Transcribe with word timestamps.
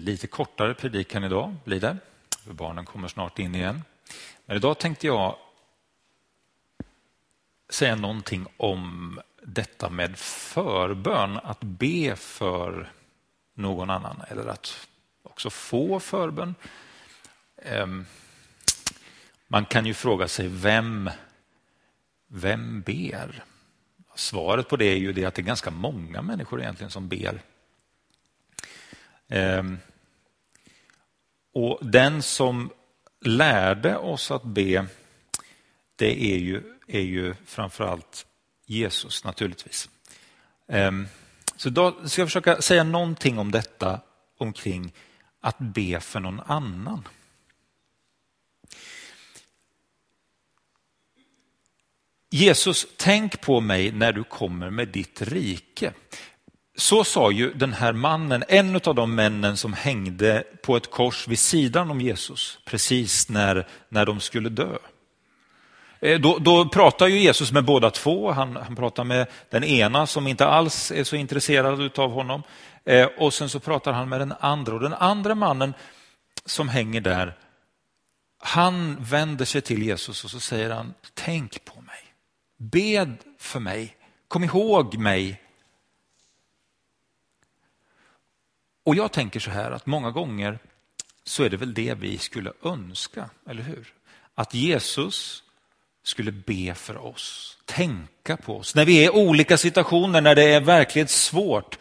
lite 0.00 0.26
kortare 0.26 0.74
predikan 0.74 1.24
idag 1.24 1.56
blir 1.64 1.80
det. 1.80 1.96
För 2.44 2.52
barnen 2.52 2.84
kommer 2.84 3.08
snart 3.08 3.38
in 3.38 3.54
igen. 3.54 3.82
Men 4.46 4.56
idag 4.56 4.78
tänkte 4.78 5.06
jag 5.06 5.36
säga 7.68 7.96
någonting 7.96 8.46
om 8.56 9.20
detta 9.42 9.90
med 9.90 10.18
förbön, 10.18 11.36
att 11.42 11.60
be 11.60 12.16
för 12.16 12.92
någon 13.54 13.90
annan 13.90 14.22
eller 14.28 14.46
att 14.46 14.88
också 15.22 15.50
få 15.50 16.00
förbön. 16.00 16.54
Ehm, 17.56 18.06
man 19.48 19.64
kan 19.64 19.86
ju 19.86 19.94
fråga 19.94 20.28
sig 20.28 20.48
vem, 20.48 21.10
vem 22.28 22.80
ber? 22.80 23.44
Svaret 24.14 24.68
på 24.68 24.76
det 24.76 24.84
är 24.84 24.96
ju 24.96 25.12
det 25.12 25.24
att 25.24 25.34
det 25.34 25.42
är 25.42 25.44
ganska 25.44 25.70
många 25.70 26.22
människor 26.22 26.60
egentligen 26.60 26.90
som 26.90 27.08
ber. 27.08 27.42
Ehm, 29.28 29.78
och 31.52 31.78
den 31.82 32.22
som 32.22 32.70
lärde 33.20 33.96
oss 33.96 34.30
att 34.30 34.44
be, 34.44 34.86
det 35.96 36.34
är 36.34 36.38
ju, 36.38 36.62
är 36.86 37.00
ju 37.00 37.34
framförallt 37.46 38.26
Jesus 38.66 39.24
naturligtvis. 39.24 39.88
Ehm, 40.68 41.06
så 41.56 41.70
då 41.70 42.08
ska 42.08 42.20
jag 42.20 42.28
försöka 42.28 42.62
säga 42.62 42.84
någonting 42.84 43.38
om 43.38 43.50
detta 43.50 44.00
omkring 44.38 44.92
att 45.40 45.58
be 45.58 46.00
för 46.00 46.20
någon 46.20 46.40
annan. 46.40 47.08
Jesus, 52.30 52.86
tänk 52.96 53.40
på 53.40 53.60
mig 53.60 53.92
när 53.92 54.12
du 54.12 54.24
kommer 54.24 54.70
med 54.70 54.88
ditt 54.88 55.22
rike. 55.22 55.92
Så 56.80 57.04
sa 57.04 57.30
ju 57.30 57.52
den 57.52 57.72
här 57.72 57.92
mannen, 57.92 58.44
en 58.48 58.80
av 58.84 58.94
de 58.94 59.14
männen 59.14 59.56
som 59.56 59.72
hängde 59.72 60.44
på 60.62 60.76
ett 60.76 60.90
kors 60.90 61.28
vid 61.28 61.38
sidan 61.38 61.90
om 61.90 62.00
Jesus, 62.00 62.58
precis 62.64 63.28
när, 63.28 63.66
när 63.88 64.06
de 64.06 64.20
skulle 64.20 64.48
dö. 64.48 64.78
Eh, 66.00 66.20
då, 66.20 66.38
då 66.38 66.68
pratar 66.68 67.06
ju 67.06 67.18
Jesus 67.18 67.52
med 67.52 67.64
båda 67.64 67.90
två. 67.90 68.32
Han, 68.32 68.56
han 68.56 68.76
pratar 68.76 69.04
med 69.04 69.26
den 69.50 69.64
ena 69.64 70.06
som 70.06 70.26
inte 70.26 70.46
alls 70.46 70.90
är 70.90 71.04
så 71.04 71.16
intresserad 71.16 71.98
av 71.98 72.10
honom. 72.10 72.42
Eh, 72.84 73.08
och 73.18 73.34
sen 73.34 73.48
så 73.48 73.60
pratar 73.60 73.92
han 73.92 74.08
med 74.08 74.20
den 74.20 74.34
andra. 74.40 74.74
Och 74.74 74.80
den 74.80 74.94
andra 74.94 75.34
mannen 75.34 75.74
som 76.44 76.68
hänger 76.68 77.00
där, 77.00 77.36
han 78.38 78.96
vänder 79.00 79.44
sig 79.44 79.60
till 79.60 79.82
Jesus 79.82 80.24
och 80.24 80.30
så 80.30 80.40
säger 80.40 80.70
han, 80.70 80.94
tänk 81.14 81.64
på 81.64 81.80
mig. 81.80 82.00
Bed 82.58 83.16
för 83.38 83.60
mig. 83.60 83.96
Kom 84.28 84.44
ihåg 84.44 84.98
mig 84.98 85.40
Och 88.84 88.94
jag 88.94 89.12
tänker 89.12 89.40
så 89.40 89.50
här 89.50 89.70
att 89.70 89.86
många 89.86 90.10
gånger 90.10 90.58
så 91.24 91.42
är 91.42 91.50
det 91.50 91.56
väl 91.56 91.74
det 91.74 91.94
vi 91.94 92.18
skulle 92.18 92.52
önska, 92.64 93.30
eller 93.48 93.62
hur? 93.62 93.94
Att 94.34 94.54
Jesus 94.54 95.42
skulle 96.02 96.32
be 96.32 96.74
för 96.74 96.96
oss, 96.96 97.58
tänka 97.64 98.36
på 98.36 98.56
oss. 98.56 98.74
När 98.74 98.84
vi 98.84 99.04
är 99.04 99.04
i 99.04 99.10
olika 99.10 99.58
situationer, 99.58 100.20
när 100.20 100.34
det 100.34 100.44
är 100.44 100.60
verkligt 100.60 101.10
svårt. 101.10 101.78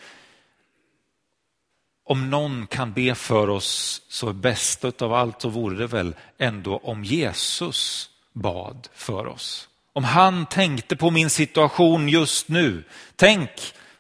Om 2.03 2.29
någon 2.29 2.67
kan 2.67 2.93
be 2.93 3.15
för 3.15 3.49
oss 3.49 4.01
så 4.07 4.33
bäst 4.33 5.01
av 5.01 5.13
allt 5.13 5.41
så 5.41 5.49
vore 5.49 5.77
det 5.77 5.87
väl 5.87 6.15
ändå 6.37 6.77
om 6.77 7.03
Jesus 7.03 8.09
bad 8.33 8.87
för 8.93 9.27
oss. 9.27 9.69
Om 9.93 10.03
han 10.03 10.45
tänkte 10.45 10.95
på 10.95 11.11
min 11.11 11.29
situation 11.29 12.09
just 12.09 12.49
nu. 12.49 12.83
Tänk 13.15 13.49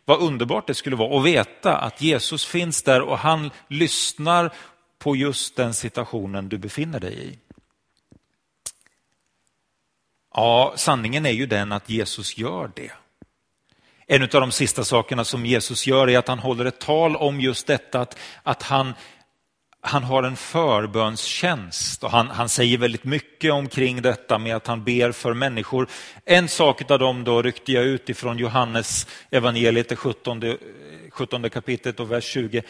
vad 0.09 0.21
underbart 0.21 0.67
det 0.67 0.73
skulle 0.73 0.95
vara 0.95 1.19
att 1.19 1.25
veta 1.25 1.77
att 1.77 2.01
Jesus 2.01 2.45
finns 2.45 2.83
där 2.83 3.01
och 3.01 3.17
han 3.17 3.51
lyssnar 3.67 4.53
på 4.99 5.15
just 5.15 5.55
den 5.55 5.73
situationen 5.73 6.49
du 6.49 6.57
befinner 6.57 6.99
dig 6.99 7.27
i. 7.27 7.37
Ja, 10.33 10.73
sanningen 10.75 11.25
är 11.25 11.31
ju 11.31 11.45
den 11.45 11.71
att 11.71 11.89
Jesus 11.89 12.37
gör 12.37 12.71
det. 12.75 12.91
En 14.07 14.21
av 14.21 14.27
de 14.29 14.51
sista 14.51 14.83
sakerna 14.83 15.25
som 15.25 15.45
Jesus 15.45 15.87
gör 15.87 16.09
är 16.09 16.17
att 16.17 16.27
han 16.27 16.39
håller 16.39 16.65
ett 16.65 16.79
tal 16.79 17.15
om 17.15 17.41
just 17.41 17.67
detta 17.67 18.01
att, 18.01 18.19
att 18.43 18.63
han 18.63 18.93
han 19.81 20.03
har 20.03 20.23
en 20.23 20.35
förbönstjänst 20.35 22.03
och 22.03 22.11
han, 22.11 22.27
han 22.27 22.49
säger 22.49 22.77
väldigt 22.77 23.03
mycket 23.03 23.53
omkring 23.53 24.01
detta 24.01 24.37
med 24.37 24.55
att 24.55 24.67
han 24.67 24.83
ber 24.83 25.11
för 25.11 25.33
människor. 25.33 25.87
En 26.25 26.47
sak 26.47 26.91
av 26.91 26.99
dem 26.99 27.23
då 27.23 27.41
ryckte 27.41 27.71
jag 27.71 27.83
ut 27.83 28.09
ifrån 28.09 28.37
Johannes 28.37 29.07
evangeliet, 29.29 29.89
det 29.89 29.95
17, 29.95 30.41
17 31.09 31.49
kapitlet 31.49 31.99
och 31.99 32.11
vers 32.11 32.23
20. 32.23 32.61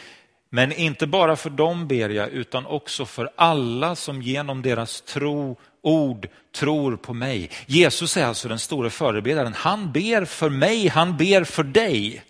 Men 0.50 0.72
inte 0.72 1.06
bara 1.06 1.36
för 1.36 1.50
dem 1.50 1.88
ber 1.88 2.08
jag, 2.08 2.28
utan 2.28 2.66
också 2.66 3.04
för 3.04 3.30
alla 3.36 3.96
som 3.96 4.22
genom 4.22 4.62
deras 4.62 5.00
tro, 5.00 5.56
ord 5.82 6.28
tror 6.54 6.96
på 6.96 7.14
mig. 7.14 7.50
Jesus 7.66 8.16
är 8.16 8.24
alltså 8.24 8.48
den 8.48 8.58
store 8.58 8.90
förebedjaren. 8.90 9.54
Han 9.56 9.92
ber 9.92 10.24
för 10.24 10.48
mig, 10.48 10.88
han 10.88 11.16
ber 11.16 11.44
för 11.44 11.62
dig. 11.62 12.22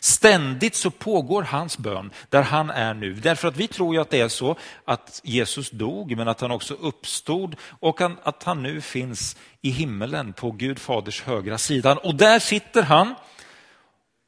Ständigt 0.00 0.74
så 0.74 0.90
pågår 0.90 1.42
hans 1.42 1.78
bön 1.78 2.10
där 2.28 2.42
han 2.42 2.70
är 2.70 2.94
nu. 2.94 3.14
Därför 3.14 3.48
att 3.48 3.56
vi 3.56 3.68
tror 3.68 3.94
ju 3.94 4.00
att 4.00 4.10
det 4.10 4.20
är 4.20 4.28
så 4.28 4.56
att 4.84 5.20
Jesus 5.24 5.70
dog 5.70 6.16
men 6.16 6.28
att 6.28 6.40
han 6.40 6.50
också 6.50 6.74
uppstod 6.74 7.56
och 7.80 8.00
att 8.00 8.42
han 8.42 8.62
nu 8.62 8.80
finns 8.80 9.36
i 9.60 9.70
himmelen 9.70 10.32
på 10.32 10.50
Gud 10.50 10.78
faders 10.78 11.22
högra 11.22 11.58
sidan. 11.58 11.98
Och 11.98 12.14
där 12.14 12.38
sitter 12.38 12.82
han 12.82 13.14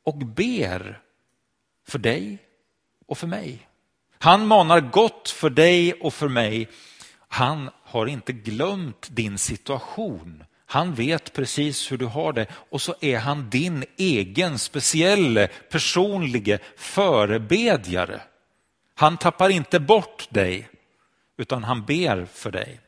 och 0.04 0.16
ber 0.19 1.00
för 1.86 1.98
dig 1.98 2.38
och 3.06 3.19
för 3.19 3.26
mig. 3.26 3.69
Han 4.19 4.47
manar 4.47 4.80
gott 4.80 5.30
för 5.30 5.50
dig 5.50 5.92
och 5.92 6.14
för 6.14 6.28
mig. 6.28 6.69
Han 7.28 7.70
har 7.84 8.06
inte 8.06 8.32
glömt 8.32 9.08
din 9.10 9.38
situation 9.38 10.44
han 10.66 10.94
vet 10.94 11.32
precis 11.32 11.92
hur 11.92 11.98
du 11.98 12.06
har 12.06 12.32
det 12.32 12.47
och 12.70 12.82
så 12.82 12.94
är 13.00 13.19
han 13.19 13.50
din 13.50 13.84
egen 13.97 14.58
speciella 14.58 15.47
personliga 15.47 16.58
förebedjare. 16.76 18.20
Han 18.94 19.16
tappar 19.16 19.50
inte 19.50 19.80
bort 19.80 20.26
dig 20.30 20.69
utan 21.36 21.64
han 21.64 21.84
ber 21.84 22.24
för 22.24 22.50
dig. 22.50 22.80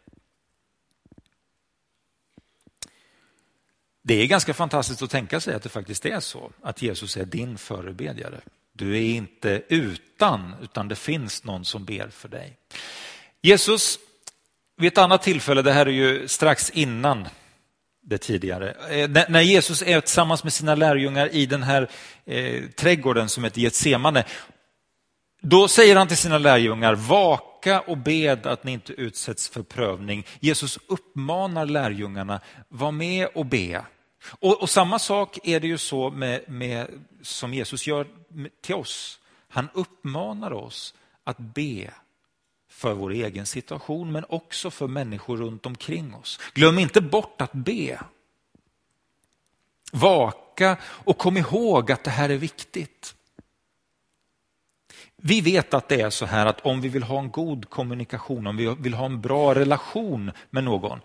Det 4.03 4.15
är 4.15 4.27
ganska 4.27 4.55
fantastiskt 4.55 5.03
att 5.03 5.11
tänka 5.11 5.41
sig 5.41 5.55
att 5.55 5.63
det 5.63 5.69
faktiskt 5.69 6.07
är 6.07 6.21
så, 6.21 6.53
att 6.63 6.83
Jesus 6.83 7.17
är 7.17 7.25
din 7.25 7.59
förebedjare. 7.59 8.41
Du 8.73 8.97
är 8.97 9.03
inte 9.03 9.63
utan, 9.69 10.55
utan 10.63 10.89
det 10.89 10.97
finns 10.97 11.45
någon 11.45 11.65
som 11.65 11.85
ber 11.85 12.09
för 12.09 12.29
dig. 12.29 12.57
Jesus, 13.43 13.99
vid 14.77 14.89
ett 14.89 14.99
annat 14.99 15.23
tillfälle, 15.23 15.63
det 15.63 15.73
här 15.73 15.87
är 15.87 15.91
ju 15.91 16.29
strax 16.29 16.71
innan 16.71 17.29
det 18.07 18.19
tidigare. 18.19 18.71
Eh, 18.91 19.11
när 19.29 19.41
Jesus 19.41 19.83
är 19.83 20.01
tillsammans 20.01 20.45
med 20.45 20.53
sina 20.53 20.75
lärjungar 20.75 21.35
i 21.35 21.47
den 21.47 21.63
här 21.63 21.91
eh, 22.25 22.63
trädgården 22.65 23.29
som 23.29 23.45
heter 23.45 23.61
Getsemane, 23.61 24.25
då 25.43 25.69
säger 25.69 25.97
han 25.97 26.09
till 26.09 26.17
sina 26.17 26.39
lärjungar, 26.39 26.95
vaka 26.95 27.81
och 27.81 27.97
bed 27.97 28.47
att 28.47 28.65
ni 28.65 28.73
inte 28.73 28.93
utsätts 28.93 29.49
för 29.49 29.63
prövning. 29.63 30.27
Jesus 30.41 30.79
uppmanar 30.87 31.67
lärjungarna, 31.67 32.41
var 32.69 32.93
med 32.93 33.29
och 33.35 33.47
be. 33.47 33.85
Och, 34.31 34.63
och 34.63 34.71
samma 34.71 34.99
sak 34.99 35.39
är 35.45 35.61
det 35.61 35.67
ju 35.67 35.79
så 35.79 36.11
med, 36.11 36.41
med, 36.49 36.87
som 37.23 37.55
Jesus 37.55 37.87
gör 37.87 38.07
till 38.63 38.75
oss. 38.75 39.19
Han 39.49 39.69
uppmanar 39.75 40.53
oss 40.53 40.95
att 41.25 41.39
be 41.39 41.91
för 42.77 42.95
vår 42.95 43.11
egen 43.11 43.47
situation 43.47 44.13
men 44.13 44.25
också 44.29 44.71
för 44.71 44.87
människor 44.87 45.37
runt 45.37 45.67
omkring 45.67 46.15
oss. 46.15 46.41
Glöm 46.55 46.79
inte 46.79 47.01
bort 47.01 47.41
att 47.41 47.53
be. 47.53 48.01
Vaka 49.93 50.77
och 50.83 51.19
kom 51.19 51.37
ihåg 51.37 51.93
att 51.93 52.05
det 52.05 52.11
här 52.11 52.29
är 52.29 52.37
viktigt. 52.37 53.15
Vi 55.17 55.41
vet 55.41 55.75
att 55.75 55.89
det 55.89 56.01
är 56.01 56.11
så 56.11 56.27
här 56.27 56.47
att 56.47 56.61
om 56.61 56.81
vi 56.81 56.89
vill 56.89 57.03
ha 57.03 57.19
en 57.19 57.31
god 57.31 57.71
kommunikation, 57.71 58.47
om 58.47 58.57
vi 58.57 58.75
vill 58.79 58.95
ha 58.95 59.07
en 59.07 59.21
bra 59.21 59.55
relation 59.55 60.33
med 60.51 60.65
någon, 60.65 61.01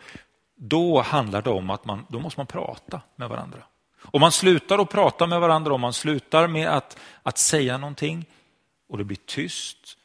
då 0.56 1.02
handlar 1.02 1.42
det 1.42 1.50
om 1.50 1.70
att 1.70 1.86
man, 1.86 2.06
då 2.10 2.20
måste 2.20 2.40
man 2.40 2.48
prata 2.48 3.02
med 3.16 3.30
varandra. 3.30 3.64
Om 4.02 4.22
man 4.22 4.32
slutar 4.32 4.80
att 4.80 4.90
prata 4.90 5.28
med 5.28 5.40
varandra, 5.40 5.74
om 5.74 5.82
man 5.82 5.94
slutar 5.94 6.48
med 6.48 6.70
att, 6.70 6.98
att 7.24 7.38
säga 7.38 7.78
någonting 7.78 8.26
och 8.90 8.98
det 8.98 9.04
blir 9.04 9.18
tyst, 9.26 9.98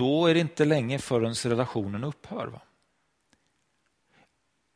då 0.00 0.26
är 0.26 0.34
det 0.34 0.40
inte 0.40 0.64
länge 0.64 0.98
förrän 0.98 1.34
relationen 1.34 2.04
upphör. 2.04 2.46
Va? 2.46 2.60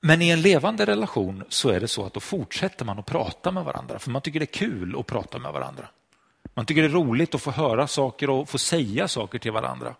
Men 0.00 0.22
i 0.22 0.28
en 0.28 0.42
levande 0.42 0.86
relation 0.86 1.44
så 1.48 1.68
är 1.68 1.80
det 1.80 1.88
så 1.88 2.06
att 2.06 2.14
då 2.14 2.20
fortsätter 2.20 2.84
man 2.84 2.98
att 2.98 3.06
prata 3.06 3.50
med 3.50 3.64
varandra 3.64 3.98
för 3.98 4.10
man 4.10 4.22
tycker 4.22 4.40
det 4.40 4.44
är 4.44 4.58
kul 4.66 4.96
att 4.98 5.06
prata 5.06 5.38
med 5.38 5.52
varandra. 5.52 5.88
Man 6.54 6.66
tycker 6.66 6.82
det 6.82 6.88
är 6.88 6.92
roligt 6.92 7.34
att 7.34 7.42
få 7.42 7.50
höra 7.50 7.86
saker 7.86 8.30
och 8.30 8.48
få 8.48 8.58
säga 8.58 9.08
saker 9.08 9.38
till 9.38 9.52
varandra. 9.52 9.94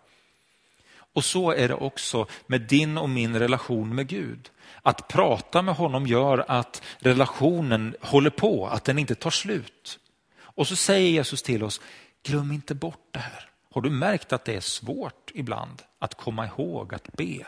Och 1.13 1.25
så 1.25 1.51
är 1.51 1.67
det 1.67 1.73
också 1.75 2.27
med 2.47 2.61
din 2.61 2.97
och 2.97 3.09
min 3.09 3.39
relation 3.39 3.95
med 3.95 4.07
Gud. 4.07 4.49
Att 4.81 5.07
prata 5.07 5.61
med 5.61 5.75
honom 5.75 6.07
gör 6.07 6.45
att 6.47 6.83
relationen 6.99 7.95
håller 8.01 8.29
på, 8.29 8.67
att 8.67 8.83
den 8.83 8.99
inte 8.99 9.15
tar 9.15 9.29
slut. 9.29 9.99
Och 10.37 10.67
så 10.67 10.75
säger 10.75 11.09
Jesus 11.09 11.43
till 11.43 11.63
oss, 11.63 11.81
glöm 12.23 12.51
inte 12.51 12.75
bort 12.75 13.07
det 13.11 13.19
här. 13.19 13.54
Har 13.75 13.81
du 13.81 13.89
märkt 13.89 14.33
att 14.33 14.45
det 14.45 14.55
är 14.55 14.61
svårt 14.61 15.31
ibland 15.33 15.81
att 15.99 16.15
komma 16.15 16.45
ihåg 16.45 16.93
att 16.93 17.13
be? 17.13 17.47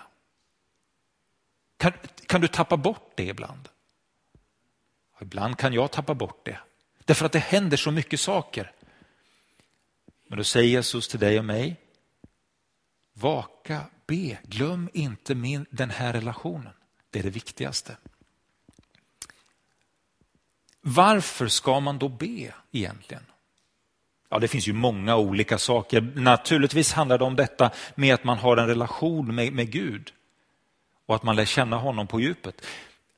Kan, 1.77 1.93
kan 2.25 2.41
du 2.41 2.47
tappa 2.47 2.77
bort 2.77 3.11
det 3.15 3.23
ibland? 3.23 3.69
Ibland 5.21 5.57
kan 5.57 5.73
jag 5.73 5.91
tappa 5.91 6.13
bort 6.13 6.45
det. 6.45 6.59
Därför 7.05 7.25
att 7.25 7.31
det 7.31 7.39
händer 7.39 7.77
så 7.77 7.91
mycket 7.91 8.19
saker. 8.19 8.71
Men 10.27 10.37
då 10.37 10.43
säger 10.43 10.69
Jesus 10.69 11.07
till 11.07 11.19
dig 11.19 11.39
och 11.39 11.45
mig, 11.45 11.75
vaka, 13.13 13.85
be, 14.07 14.37
glöm 14.43 14.89
inte 14.93 15.35
min, 15.35 15.65
den 15.69 15.89
här 15.89 16.13
relationen. 16.13 16.73
Det 17.09 17.19
är 17.19 17.23
det 17.23 17.29
viktigaste. 17.29 17.97
Varför 20.81 21.47
ska 21.47 21.79
man 21.79 21.99
då 21.99 22.09
be 22.09 22.53
egentligen? 22.71 23.23
Ja, 24.29 24.39
det 24.39 24.47
finns 24.47 24.67
ju 24.67 24.73
många 24.73 25.17
olika 25.17 25.57
saker. 25.57 26.11
Naturligtvis 26.15 26.93
handlar 26.93 27.17
det 27.17 27.23
om 27.23 27.35
detta 27.35 27.71
med 27.95 28.13
att 28.13 28.23
man 28.23 28.37
har 28.37 28.57
en 28.57 28.67
relation 28.67 29.35
med, 29.35 29.53
med 29.53 29.71
Gud 29.71 30.11
och 31.05 31.15
att 31.15 31.23
man 31.23 31.35
lär 31.35 31.45
känna 31.45 31.77
honom 31.77 32.07
på 32.07 32.21
djupet. 32.21 32.65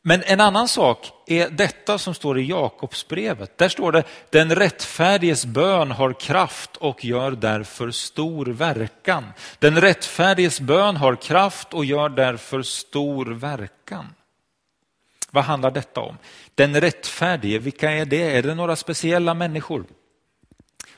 Men 0.01 0.23
en 0.25 0.41
annan 0.41 0.67
sak 0.67 1.11
är 1.27 1.49
detta 1.49 1.97
som 1.97 2.13
står 2.13 2.39
i 2.39 2.45
Jakobsbrevet. 2.45 3.57
Där 3.57 3.69
står 3.69 3.91
det, 3.91 4.03
den 4.29 4.55
rättfärdiges 4.55 5.45
bön 5.45 5.91
har 5.91 6.13
kraft 6.13 6.77
och 6.77 7.05
gör 7.05 7.31
därför 7.31 7.91
stor 7.91 8.45
verkan. 8.45 9.25
Den 9.59 9.81
rättfärdiges 9.81 10.59
bön 10.59 10.95
har 10.95 11.15
kraft 11.15 11.73
och 11.73 11.85
gör 11.85 12.09
därför 12.09 12.61
stor 12.61 13.25
verkan. 13.25 14.05
Vad 15.31 15.43
handlar 15.43 15.71
detta 15.71 16.01
om? 16.01 16.17
Den 16.55 16.81
rättfärdige, 16.81 17.59
vilka 17.59 17.91
är 17.91 18.05
det? 18.05 18.37
Är 18.37 18.43
det 18.43 18.55
några 18.55 18.75
speciella 18.75 19.33
människor? 19.33 19.85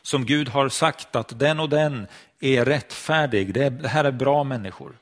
Som 0.01 0.25
Gud 0.25 0.49
har 0.49 0.69
sagt 0.69 1.15
att 1.15 1.39
den 1.39 1.59
och 1.59 1.69
den 1.69 2.07
är 2.39 2.65
rättfärdig, 2.65 3.53
det 3.53 3.87
här 3.87 4.03
är 4.03 4.11
bra 4.11 4.43
människor. 4.43 4.97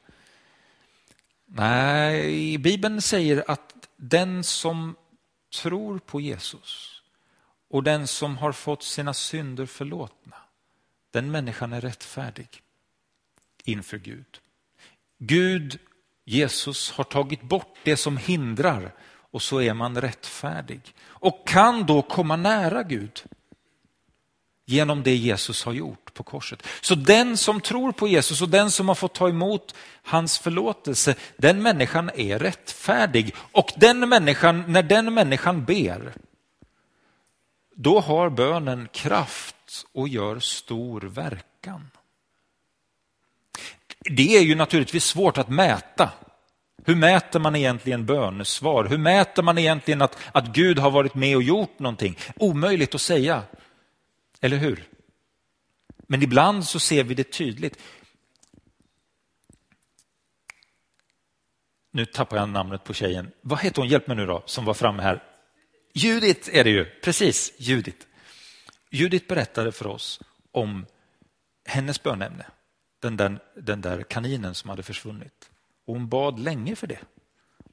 Nej, 1.46 2.58
Bibeln 2.58 3.02
säger 3.02 3.44
att 3.48 3.74
den 3.96 4.44
som 4.44 4.96
tror 5.62 6.00
på 6.00 6.22
Jesus 6.22 7.02
och 7.70 7.84
den 7.84 8.08
som 8.08 8.38
har 8.38 8.52
fått 8.52 8.84
sina 8.84 9.14
synder 9.14 9.66
förlåtna, 9.66 10.36
den 11.12 11.32
människan 11.32 11.74
är 11.74 11.82
rättfärdig 11.82 12.48
inför 13.64 13.98
Gud. 13.98 14.40
Gud, 15.18 15.80
Jesus, 16.26 16.92
har 16.92 17.04
tagit 17.04 17.42
bort 17.42 17.78
det 17.84 17.98
som 17.98 18.18
hindrar 18.18 18.94
och 19.32 19.42
så 19.42 19.62
är 19.62 19.74
man 19.74 20.02
rättfärdig 20.02 20.82
och 21.02 21.48
kan 21.48 21.86
då 21.86 22.02
komma 22.02 22.36
nära 22.36 22.84
Gud 22.84 23.24
genom 24.70 25.04
det 25.04 25.16
Jesus 25.16 25.64
har 25.64 25.74
gjort 25.74 26.14
på 26.14 26.24
korset. 26.24 26.64
Så 26.82 26.96
den 26.96 27.38
som 27.38 27.62
tror 27.62 27.92
på 27.92 28.08
Jesus 28.08 28.42
och 28.42 28.50
den 28.50 28.72
som 28.72 28.88
har 28.88 28.96
fått 28.96 29.14
ta 29.14 29.30
emot 29.30 29.76
hans 30.04 30.40
förlåtelse, 30.40 31.16
den 31.38 31.62
människan 31.62 32.12
är 32.16 32.40
rättfärdig. 32.40 33.36
Och 33.52 33.72
den 33.76 34.10
människan, 34.10 34.64
när 34.68 34.84
den 34.84 35.14
människan 35.14 35.66
ber, 35.66 36.14
då 37.76 38.00
har 38.00 38.30
bönen 38.30 38.88
kraft 38.92 39.86
och 39.94 40.08
gör 40.08 40.40
stor 40.40 41.02
verkan. 41.02 41.90
Det 44.00 44.38
är 44.38 44.42
ju 44.42 44.56
naturligtvis 44.56 45.06
svårt 45.06 45.38
att 45.38 45.50
mäta. 45.50 46.10
Hur 46.86 46.96
mäter 46.96 47.40
man 47.40 47.56
egentligen 47.56 48.06
bönesvar? 48.06 48.86
Hur 48.86 48.98
mäter 48.98 49.44
man 49.44 49.58
egentligen 49.58 50.02
att, 50.02 50.18
att 50.32 50.48
Gud 50.48 50.80
har 50.80 50.92
varit 50.92 51.16
med 51.16 51.36
och 51.36 51.44
gjort 51.44 51.80
någonting? 51.80 52.18
Omöjligt 52.36 52.96
att 52.96 53.02
säga. 53.02 53.44
Eller 54.42 54.58
hur? 54.58 54.90
Men 56.08 56.24
ibland 56.24 56.66
så 56.66 56.80
ser 56.80 57.04
vi 57.04 57.14
det 57.14 57.32
tydligt. 57.32 57.80
Nu 61.92 62.06
tappar 62.06 62.38
jag 62.38 62.50
namnet 62.50 62.84
på 62.84 62.94
tjejen. 62.94 63.32
Vad 63.42 63.60
heter 63.60 63.82
hon? 63.82 63.90
Hjälp 63.90 64.08
mig 64.08 64.18
nu 64.18 64.26
då, 64.26 64.44
som 64.46 64.66
var 64.66 64.74
framme 64.74 65.04
här. 65.04 65.24
Judit 65.94 66.50
är 66.54 66.64
det 66.64 66.70
ju, 66.70 66.86
precis, 66.86 67.54
Judit. 67.58 68.08
Judit 68.90 69.28
berättade 69.28 69.72
för 69.72 69.88
oss 69.88 70.22
om 70.52 70.86
hennes 71.66 72.04
bönämne, 72.04 72.46
den 73.00 73.18
där, 73.18 73.40
den 73.56 73.82
där 73.82 74.04
kaninen 74.04 74.56
som 74.56 74.70
hade 74.70 74.84
försvunnit. 74.84 75.50
Och 75.86 75.94
hon 75.94 76.10
bad 76.10 76.40
länge 76.40 76.76
för 76.76 76.88
det. 76.88 77.00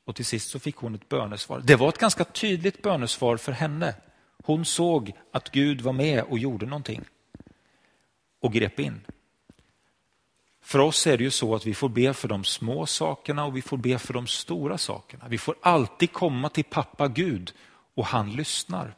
Och 0.05 0.17
till 0.17 0.27
sist 0.27 0.51
så 0.51 0.59
fick 0.59 0.77
hon 0.77 0.95
ett 0.95 1.09
bönesvar. 1.09 1.63
Det 1.65 1.77
var 1.77 1.89
ett 1.89 1.99
ganska 1.99 2.25
tydligt 2.25 2.83
bönesvar 2.83 3.37
för 3.37 3.53
henne. 3.53 3.95
Hon 4.45 4.65
såg 4.65 5.13
att 5.33 5.51
Gud 5.51 5.81
var 5.81 5.93
med 5.93 6.23
och 6.23 6.39
gjorde 6.39 6.67
någonting 6.67 7.05
och 8.41 8.53
grep 8.53 8.81
in. 8.81 9.01
För 10.63 10.79
oss 10.79 11.07
är 11.07 11.19
det 11.19 11.25
ju 11.25 11.31
så 11.31 11.55
att 11.55 11.67
vi 11.67 11.75
får 11.75 11.89
be 11.89 12.15
för 12.15 12.29
de 12.29 12.45
små 12.45 12.87
sakerna 12.87 13.45
och 13.45 13.57
vi 13.57 13.63
får 13.63 13.77
be 13.77 13.99
för 13.99 14.15
de 14.15 14.27
stora 14.27 14.79
sakerna. 14.79 15.29
Vi 15.29 15.39
får 15.39 15.57
alltid 15.63 16.13
komma 16.13 16.49
till 16.49 16.65
pappa 16.65 17.09
Gud 17.09 17.53
och 17.95 18.07
han 18.07 18.33
lyssnar. 18.33 18.95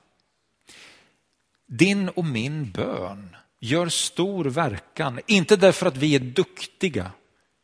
Din 1.66 2.08
och 2.08 2.24
min 2.24 2.70
bön 2.70 3.36
gör 3.58 3.88
stor 3.88 4.44
verkan, 4.44 5.20
inte 5.26 5.56
därför 5.56 5.86
att 5.86 5.96
vi 5.96 6.14
är 6.14 6.20
duktiga 6.20 7.12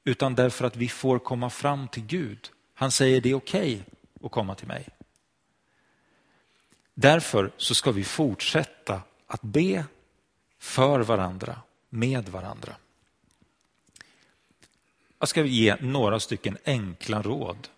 utan 0.04 0.34
därför 0.34 0.64
att 0.64 0.76
vi 0.76 0.88
får 0.88 1.18
komma 1.18 1.50
fram 1.50 1.88
till 1.88 2.06
Gud. 2.06 2.50
Han 2.74 2.90
säger 2.90 3.20
det 3.20 3.30
är 3.30 3.34
okej 3.34 3.74
okay 3.74 4.26
att 4.26 4.32
komma 4.32 4.54
till 4.54 4.68
mig. 4.68 4.88
Därför 6.94 7.50
så 7.56 7.74
ska 7.74 7.92
vi 7.92 8.04
fortsätta 8.04 9.02
att 9.26 9.42
be 9.42 9.84
för 10.58 11.00
varandra, 11.00 11.60
med 11.88 12.28
varandra. 12.28 12.76
Jag 15.18 15.28
ska 15.28 15.44
ge 15.44 15.76
några 15.80 16.20
stycken 16.20 16.58
enkla 16.64 17.22
råd. 17.22 17.68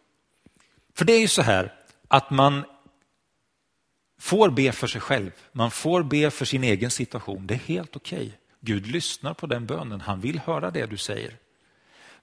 För 0.95 1.05
det 1.05 1.13
är 1.13 1.21
ju 1.21 1.29
så 1.29 1.43
här 1.43 1.75
att 2.09 2.31
man 2.31 2.65
får 4.19 4.51
be 4.51 4.73
för 4.73 4.87
sig 4.87 5.01
själv, 5.01 5.31
man 5.53 5.71
får 5.71 6.03
be 6.03 6.31
för 6.31 6.45
sin 6.45 6.65
egen 6.65 6.91
situation. 6.91 7.47
Det 7.47 7.55
är 7.55 7.59
helt 7.59 7.97
okej. 7.97 8.19
Okay. 8.19 8.33
Gud 8.61 8.87
lyssnar 8.87 9.35
på 9.35 9.47
den 9.47 9.67
bönen, 9.67 10.01
han 10.01 10.21
vill 10.21 10.39
höra 10.39 10.71
det 10.71 10.87
du 10.87 10.97
säger. 10.97 11.37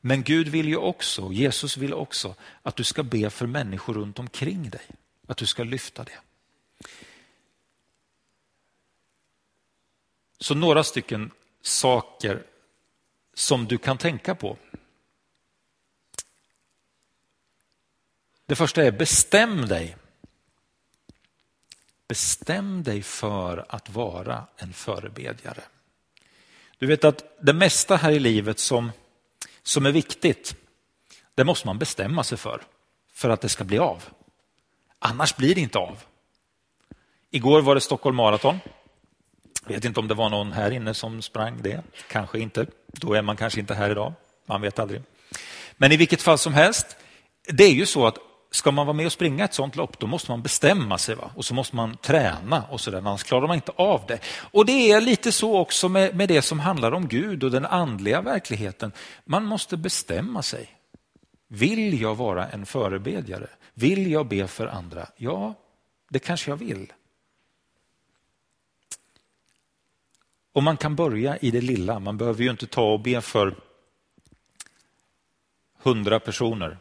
Men 0.02 0.24
Gud 0.24 0.48
vill 0.48 0.68
ju 0.68 0.78
också, 0.78 1.32
Jesus 1.32 1.78
vill 1.78 1.94
också, 1.94 2.36
att 2.62 2.76
du 2.76 2.84
ska 2.84 3.04
be 3.04 3.30
för 3.30 3.48
människor 3.48 3.94
runt 3.94 4.20
omkring 4.20 4.70
dig. 4.70 4.82
Att 5.28 5.38
du 5.38 5.46
ska 5.46 5.64
lyfta 5.64 6.04
det. 6.04 6.20
Så 10.40 10.56
några 10.56 10.84
stycken 10.84 11.32
saker 11.62 12.44
som 13.34 13.66
du 13.66 13.78
kan 13.78 13.98
tänka 13.98 14.36
på. 14.36 14.58
Det 18.46 18.56
första 18.56 18.84
är 18.84 18.92
bestäm 18.92 19.68
dig. 19.68 19.98
Bestäm 22.08 22.84
dig 22.84 23.02
för 23.02 23.66
att 23.70 23.90
vara 23.90 24.48
en 24.58 24.74
förebedjare. 24.74 25.64
Du 26.78 26.88
vet 26.88 27.04
att 27.04 27.38
det 27.42 27.54
mesta 27.54 27.96
här 27.96 28.12
i 28.12 28.20
livet 28.20 28.60
som, 28.60 28.92
som 29.64 29.86
är 29.86 29.92
viktigt, 29.92 30.56
det 31.36 31.44
måste 31.44 31.68
man 31.68 31.80
bestämma 31.80 32.24
sig 32.24 32.38
för, 32.38 32.64
för 33.14 33.30
att 33.30 33.42
det 33.42 33.50
ska 33.50 33.64
bli 33.64 33.78
av. 33.78 34.04
Annars 35.00 35.36
blir 35.36 35.56
det 35.56 35.62
inte 35.62 35.78
av. 35.78 36.04
Igår 37.36 37.62
var 37.62 37.76
det 37.76 37.82
Stockholm 37.82 38.16
Marathon. 38.16 38.60
Jag 39.68 39.74
vet 39.74 39.86
inte 39.86 40.00
om 40.00 40.08
det 40.08 40.14
var 40.14 40.30
någon 40.30 40.52
här 40.52 40.72
inne 40.72 40.94
som 40.94 41.22
sprang 41.22 41.62
det. 41.62 41.84
Kanske 42.08 42.40
inte. 42.40 42.66
Då 42.88 43.14
är 43.14 43.22
man 43.22 43.38
kanske 43.38 43.60
inte 43.60 43.74
här 43.74 43.90
idag. 43.90 44.14
Man 44.46 44.62
vet 44.62 44.80
aldrig. 44.80 45.02
Men 45.78 45.92
i 45.92 45.98
vilket 45.98 46.22
fall 46.22 46.38
som 46.38 46.54
helst, 46.54 46.98
det 47.48 47.64
är 47.64 47.72
ju 47.72 47.86
så 47.86 48.08
att 48.08 48.18
ska 48.52 48.72
man 48.72 48.86
vara 48.86 48.98
med 48.98 49.06
och 49.06 49.12
springa 49.12 49.46
ett 49.46 49.54
sånt 49.54 49.76
lopp, 49.76 50.00
då 50.00 50.08
måste 50.08 50.32
man 50.32 50.42
bestämma 50.42 50.98
sig 50.98 51.16
va? 51.16 51.32
och 51.36 51.46
så 51.46 51.54
måste 51.54 51.76
man 51.76 51.98
träna 51.98 52.64
och 52.70 52.82
sådär, 52.82 52.98
annars 52.98 53.24
klarar 53.24 53.48
man 53.48 53.56
inte 53.56 53.72
av 53.76 54.02
det. 54.08 54.20
Och 54.52 54.66
det 54.66 54.92
är 54.92 55.02
lite 55.02 55.32
så 55.32 55.58
också 55.58 55.90
med, 55.90 56.16
med 56.16 56.30
det 56.30 56.42
som 56.42 56.60
handlar 56.60 56.92
om 56.92 57.08
Gud 57.08 57.44
och 57.44 57.52
den 57.52 57.66
andliga 57.66 58.22
verkligheten. 58.22 58.92
Man 59.26 59.46
måste 59.46 59.78
bestämma 59.78 60.42
sig. 60.42 60.70
Vill 61.48 62.02
jag 62.02 62.16
vara 62.16 62.48
en 62.48 62.66
förebedjare? 62.66 63.48
Vill 63.74 64.12
jag 64.12 64.28
be 64.28 64.48
för 64.48 64.68
andra? 64.68 65.08
Ja, 65.18 65.54
det 66.10 66.20
kanske 66.20 66.52
jag 66.52 66.58
vill. 66.58 66.94
Och 70.54 70.64
man 70.64 70.78
kan 70.78 70.96
börja 70.96 71.38
i 71.38 71.52
det 71.52 71.62
lilla. 71.62 72.00
Man 72.00 72.18
behöver 72.18 72.44
ju 72.44 72.50
inte 72.50 72.68
ta 72.68 72.94
och 72.94 73.00
be 73.00 73.22
för 73.22 73.56
hundra 75.78 76.20
personer, 76.20 76.78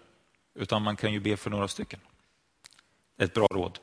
utan 0.55 0.83
man 0.83 0.97
kan 0.97 1.13
ju 1.13 1.21
be 1.21 1.37
för 1.37 1.51
några 1.51 1.69
stycken. 1.69 2.01
Ett 3.19 3.35
bra 3.35 3.47
råd. 3.47 3.79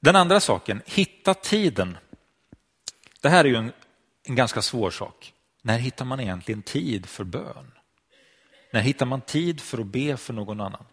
Den 0.00 0.16
andra 0.16 0.40
saken, 0.40 0.82
hitta 0.86 1.34
tiden. 1.34 1.96
Det 3.20 3.28
här 3.28 3.44
är 3.44 3.48
ju 3.48 3.56
en, 3.56 3.72
en 4.22 4.34
ganska 4.34 4.62
svår 4.62 4.90
sak. 4.90 5.32
När 5.62 5.78
hittar 5.78 6.04
man 6.04 6.20
egentligen 6.20 6.62
tid 6.62 7.06
för 7.06 7.24
bön? 7.24 7.72
När 8.72 8.80
hittar 8.80 9.06
man 9.06 9.20
tid 9.20 9.60
för 9.60 9.78
att 9.78 9.86
be 9.86 10.16
för 10.16 10.32
någon 10.32 10.60
annan? 10.60 10.84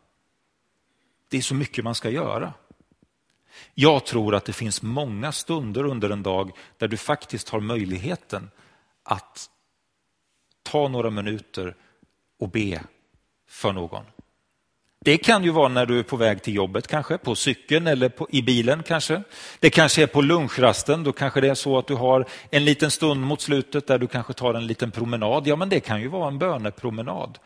Det 1.29 1.38
är 1.38 1.41
så 1.41 1.55
mycket 1.55 1.84
man 1.84 1.96
ska 1.96 2.10
göra. 2.10 2.53
Jag 3.74 4.06
tror 4.06 4.36
att 4.36 4.46
det 4.46 4.54
finns 4.54 4.82
många 4.82 5.32
stunder 5.32 5.86
under 5.86 6.10
en 6.10 6.24
dag 6.24 6.52
där 6.78 6.88
du 6.88 6.98
faktiskt 6.98 7.50
har 7.50 7.60
möjligheten 7.60 8.52
att 9.04 9.50
ta 10.64 10.88
några 10.88 11.10
minuter 11.10 11.76
och 12.40 12.50
be 12.50 12.84
för 13.50 13.74
någon. 13.74 14.04
Det 15.06 15.18
kan 15.18 15.44
ju 15.44 15.50
vara 15.50 15.68
när 15.68 15.86
du 15.86 16.00
är 16.00 16.04
på 16.04 16.18
väg 16.18 16.42
till 16.42 16.56
jobbet 16.56 16.88
kanske, 16.88 17.18
på 17.18 17.36
cykeln 17.36 17.88
eller 17.88 18.10
på, 18.10 18.28
i 18.30 18.42
bilen 18.42 18.84
kanske. 18.84 19.24
Det 19.60 19.70
kanske 19.70 20.04
är 20.04 20.08
på 20.08 20.22
lunchrasten, 20.22 21.04
då 21.04 21.12
kanske 21.12 21.42
det 21.42 21.50
är 21.50 21.56
så 21.56 21.78
att 21.78 21.88
du 21.88 21.96
har 21.96 22.26
en 22.50 22.66
liten 22.66 22.92
stund 22.92 23.22
mot 23.22 23.42
slutet 23.42 23.88
där 23.88 23.98
du 24.00 24.08
kanske 24.08 24.34
tar 24.34 24.54
en 24.54 24.68
liten 24.68 24.92
promenad. 24.92 25.48
Ja, 25.48 25.56
men 25.56 25.70
det 25.70 25.80
kan 25.80 26.02
ju 26.02 26.08
vara 26.08 26.28
en 26.28 26.40
bönepromenad. 26.40 27.40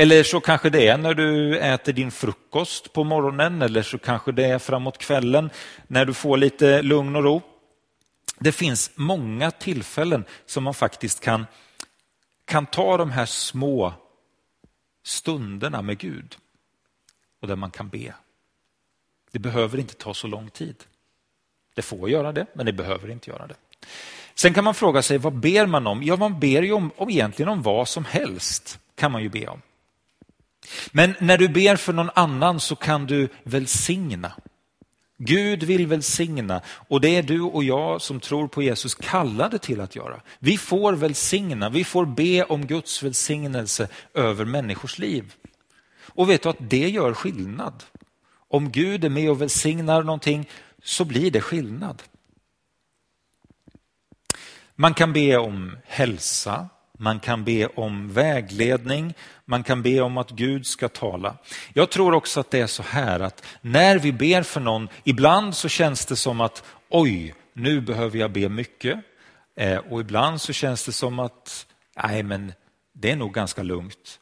Eller 0.00 0.22
så 0.22 0.40
kanske 0.40 0.70
det 0.70 0.88
är 0.88 0.98
när 0.98 1.14
du 1.14 1.58
äter 1.58 1.92
din 1.92 2.10
frukost 2.10 2.92
på 2.92 3.04
morgonen 3.04 3.62
eller 3.62 3.82
så 3.82 3.98
kanske 3.98 4.32
det 4.32 4.44
är 4.44 4.58
framåt 4.58 4.98
kvällen 4.98 5.50
när 5.86 6.04
du 6.04 6.14
får 6.14 6.36
lite 6.36 6.82
lugn 6.82 7.16
och 7.16 7.22
ro. 7.22 7.42
Det 8.38 8.52
finns 8.52 8.90
många 8.94 9.50
tillfällen 9.50 10.24
som 10.46 10.64
man 10.64 10.74
faktiskt 10.74 11.20
kan, 11.20 11.46
kan 12.44 12.66
ta 12.66 12.96
de 12.96 13.10
här 13.10 13.26
små 13.26 13.92
stunderna 15.04 15.82
med 15.82 15.98
Gud 15.98 16.36
och 17.40 17.48
där 17.48 17.56
man 17.56 17.70
kan 17.70 17.88
be. 17.88 18.14
Det 19.32 19.38
behöver 19.38 19.78
inte 19.78 19.94
ta 19.94 20.14
så 20.14 20.26
lång 20.26 20.50
tid. 20.50 20.76
Det 21.74 21.82
får 21.82 22.10
göra 22.10 22.32
det, 22.32 22.46
men 22.52 22.66
det 22.66 22.72
behöver 22.72 23.10
inte 23.10 23.30
göra 23.30 23.46
det. 23.46 23.56
Sen 24.34 24.54
kan 24.54 24.64
man 24.64 24.74
fråga 24.74 25.02
sig, 25.02 25.18
vad 25.18 25.34
ber 25.34 25.66
man 25.66 25.86
om? 25.86 26.02
Ja, 26.02 26.16
man 26.16 26.40
ber 26.40 26.62
ju 26.62 26.72
om, 26.72 26.90
om 26.96 27.10
egentligen 27.10 27.48
om 27.48 27.62
vad 27.62 27.88
som 27.88 28.04
helst. 28.04 28.78
kan 28.94 29.12
man 29.12 29.22
ju 29.22 29.28
be 29.28 29.46
om. 29.46 29.62
Men 30.90 31.14
när 31.20 31.38
du 31.38 31.48
ber 31.48 31.76
för 31.76 31.92
någon 31.92 32.10
annan 32.14 32.60
så 32.60 32.76
kan 32.76 33.06
du 33.06 33.28
välsigna. 33.42 34.32
Gud 35.18 35.62
vill 35.62 35.86
välsigna 35.86 36.62
och 36.66 37.00
det 37.00 37.16
är 37.16 37.22
du 37.22 37.40
och 37.40 37.64
jag 37.64 38.02
som 38.02 38.20
tror 38.20 38.48
på 38.48 38.62
Jesus 38.62 38.94
kallade 38.94 39.58
till 39.58 39.80
att 39.80 39.96
göra. 39.96 40.20
Vi 40.38 40.58
får 40.58 40.92
välsigna, 40.92 41.70
vi 41.70 41.84
får 41.84 42.06
be 42.06 42.44
om 42.44 42.66
Guds 42.66 43.02
välsignelse 43.02 43.88
över 44.14 44.44
människors 44.44 44.98
liv. 44.98 45.34
Och 46.00 46.30
vet 46.30 46.42
du 46.42 46.48
att 46.48 46.70
det 46.70 46.88
gör 46.88 47.14
skillnad. 47.14 47.84
Om 48.48 48.72
Gud 48.72 49.04
är 49.04 49.08
med 49.08 49.30
och 49.30 49.42
välsignar 49.42 50.02
någonting 50.02 50.48
så 50.82 51.04
blir 51.04 51.30
det 51.30 51.40
skillnad. 51.40 52.02
Man 54.74 54.94
kan 54.94 55.12
be 55.12 55.36
om 55.36 55.76
hälsa, 55.84 56.68
man 56.98 57.20
kan 57.20 57.44
be 57.44 57.66
om 57.66 58.12
vägledning, 58.12 59.14
man 59.44 59.62
kan 59.62 59.82
be 59.82 60.00
om 60.00 60.18
att 60.18 60.30
Gud 60.30 60.66
ska 60.66 60.88
tala. 60.88 61.36
Jag 61.72 61.90
tror 61.90 62.14
också 62.14 62.40
att 62.40 62.50
det 62.50 62.60
är 62.60 62.66
så 62.66 62.82
här 62.82 63.20
att 63.20 63.44
när 63.60 63.98
vi 63.98 64.12
ber 64.12 64.42
för 64.42 64.60
någon, 64.60 64.88
ibland 65.04 65.56
så 65.56 65.68
känns 65.68 66.06
det 66.06 66.16
som 66.16 66.40
att 66.40 66.64
oj, 66.88 67.34
nu 67.52 67.80
behöver 67.80 68.18
jag 68.18 68.32
be 68.32 68.48
mycket. 68.48 68.98
Eh, 69.56 69.78
och 69.78 70.00
ibland 70.00 70.40
så 70.40 70.52
känns 70.52 70.84
det 70.84 70.92
som 70.92 71.18
att 71.18 71.66
nej, 72.02 72.22
men 72.22 72.52
det 72.92 73.10
är 73.10 73.16
nog 73.16 73.34
ganska 73.34 73.62
lugnt. 73.62 74.20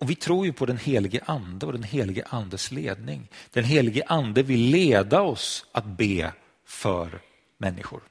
Och 0.00 0.10
Vi 0.10 0.14
tror 0.14 0.46
ju 0.46 0.52
på 0.52 0.66
den 0.66 0.78
helige 0.78 1.20
ande 1.26 1.66
och 1.66 1.72
den 1.72 1.82
helige 1.82 2.24
andes 2.28 2.70
ledning. 2.70 3.28
Den 3.52 3.64
helige 3.64 4.02
ande 4.06 4.42
vill 4.42 4.60
leda 4.60 5.20
oss 5.20 5.66
att 5.72 5.84
be 5.84 6.32
för 6.66 7.20
människor. 7.58 8.02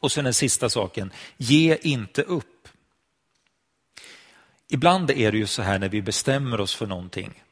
Och 0.00 0.12
sen 0.12 0.24
den 0.24 0.34
sista 0.34 0.68
saken, 0.68 1.12
ge 1.36 1.78
inte 1.82 2.22
upp. 2.22 2.68
Ibland 4.68 5.10
är 5.10 5.32
det 5.32 5.38
ju 5.38 5.46
så 5.46 5.62
här 5.62 5.78
när 5.78 5.88
vi 5.88 6.02
bestämmer 6.02 6.60
oss 6.60 6.74
för 6.74 6.86
någonting, 6.86 7.42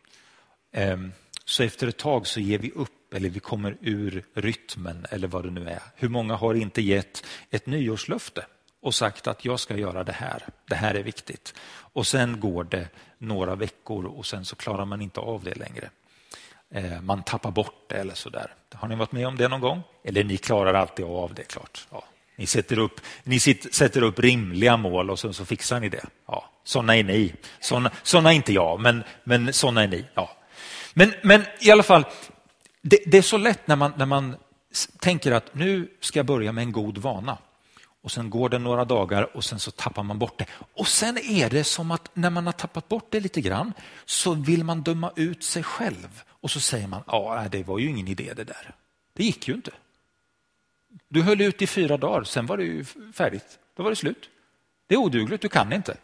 ehm, 0.73 1.13
så 1.45 1.63
efter 1.63 1.89
ett 1.89 1.99
tag 1.99 2.27
så 2.27 2.41
ger 2.41 2.59
vi 2.59 2.71
upp 2.71 3.15
eller 3.15 3.29
vi 3.29 3.41
kommer 3.41 3.77
ur 3.81 4.25
rytmen 4.35 5.07
eller 5.11 5.29
vad 5.29 5.45
det 5.45 5.51
nu 5.51 5.69
är. 5.69 5.83
Hur 5.95 6.09
många 6.09 6.35
har 6.35 6.55
inte 6.55 6.83
gett 6.83 7.25
ett 7.51 7.67
nyårslöfte 7.67 8.47
och 8.81 8.95
sagt 8.95 9.27
att 9.27 9.45
jag 9.45 9.61
ska 9.61 9.77
göra 9.77 10.05
det 10.05 10.13
här, 10.13 10.43
det 10.69 10.75
här 10.75 10.95
är 10.95 11.03
viktigt. 11.03 11.55
Och 11.67 12.07
sen 12.07 12.41
går 12.41 12.65
det 12.65 12.89
några 13.19 13.55
veckor 13.55 14.07
och 14.07 14.27
sen 14.27 14.45
så 14.45 14.57
klarar 14.57 14.85
man 14.85 15.03
inte 15.03 15.21
av 15.21 15.45
det 15.45 15.55
längre. 15.55 15.91
Ehm, 16.71 17.07
man 17.07 17.23
tappar 17.23 17.51
bort 17.51 17.89
det 17.89 17.97
eller 17.97 18.15
sådär. 18.15 18.55
Har 18.75 18.89
ni 18.89 18.97
varit 18.97 19.13
med 19.13 19.27
om 19.27 19.37
det 19.37 19.49
någon 19.49 19.61
gång? 19.61 19.83
Eller 20.05 20.25
ni 20.25 20.37
klarar 20.37 20.75
alltid 20.75 21.05
av 21.05 21.35
det, 21.35 21.43
klart. 21.43 21.87
Ja. 21.91 22.05
Ni 22.37 22.47
sätter 22.47 22.79
upp, 22.79 23.01
ni 23.25 23.41
sätter 23.41 24.03
upp 24.03 24.19
rimliga 24.19 24.77
mål 24.77 25.11
och 25.11 25.19
sen 25.19 25.35
så 25.35 25.45
fixar 25.45 25.81
ni 25.81 25.89
det. 25.89 26.05
Ja, 26.27 26.51
sådana 26.65 26.97
är 26.97 27.05
ni. 27.05 27.35
Sådana, 27.61 27.91
sådana 28.03 28.33
är 28.33 28.37
inte 28.37 28.53
jag, 28.53 28.81
men, 28.81 29.05
men 29.25 29.53
sådana 29.53 29.83
är 29.83 29.89
ni. 29.89 30.05
Ja. 30.15 30.37
Men, 30.95 31.15
men 31.23 31.45
i 31.61 31.71
alla 31.71 31.83
fall, 31.83 32.05
det, 32.83 32.99
det, 33.07 33.19
är 33.19 33.23
så 33.23 33.37
lätt 33.37 33.67
när 33.67 33.77
man, 33.77 33.93
när 33.97 34.07
man 34.07 34.37
tänker 34.99 35.33
att 35.33 35.55
nu 35.55 35.89
ska 36.01 36.19
jag 36.19 36.27
börja 36.27 36.53
med 36.53 36.63
en 36.63 36.73
god 36.73 36.99
vana. 36.99 37.39
Och 38.03 38.13
sen 38.13 38.31
går 38.31 38.49
det 38.49 38.59
några 38.59 38.85
dagar 38.85 39.37
och 39.37 39.45
sen 39.45 39.59
så 39.59 39.71
tappar 39.71 40.03
man 40.03 40.19
bort 40.19 40.39
det. 40.39 40.47
Och 40.75 40.89
sen 40.89 41.19
är 41.19 41.51
det 41.51 41.65
som 41.65 41.91
att 41.91 42.11
när 42.15 42.31
man 42.31 42.47
har 42.47 42.53
tappat 42.53 42.89
bort 42.89 43.07
det 43.11 43.21
lite 43.21 43.41
grann 43.41 43.73
så 44.05 44.35
vill 44.35 44.65
man 44.65 44.83
döma 44.83 45.13
ut 45.17 45.45
sig 45.45 45.63
själv. 45.63 46.23
Och 46.29 46.51
så 46.51 46.61
säger 46.61 46.87
man, 46.87 47.03
ja 47.07 47.47
det 47.51 47.63
var 47.63 47.79
ju 47.79 47.89
ingen 47.89 48.09
idé 48.09 48.33
det 48.37 48.45
där. 48.45 48.75
Det 49.17 49.25
gick 49.25 49.49
ju 49.49 49.55
inte. 49.55 49.71
Du 51.09 51.23
höll 51.23 51.41
ut 51.41 51.63
i 51.63 51.67
fyra 51.67 51.97
dagar, 51.97 52.25
sen 52.25 52.47
var 52.47 52.57
det 52.57 52.65
ju 52.65 52.85
färdigt. 53.13 53.59
Då 53.77 53.83
var 53.83 53.91
det 53.91 53.97
slut. 53.97 54.31
Det 54.87 54.95
är 54.95 54.99
odugligt, 54.99 55.43
du 55.43 55.49
kan 55.49 55.73
inte. 55.73 55.97